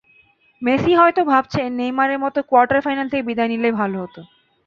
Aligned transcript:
Messi 0.61 0.91
হয়তো 0.95 1.21
ভাবছেন, 1.25 1.67
নেইমারের 1.79 2.19
মতো 2.19 2.39
কোয়ার্টার 2.49 2.79
ফাইনাল 2.85 3.07
থেকে 3.09 3.27
বিদায় 3.29 3.51
নিলেই 3.51 3.73
ভালো 3.81 3.97
হতো। 4.03 4.21